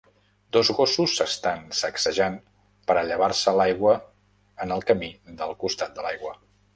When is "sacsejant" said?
1.79-2.39